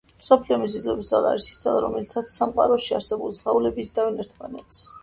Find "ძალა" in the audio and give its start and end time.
1.13-1.33, 1.65-1.83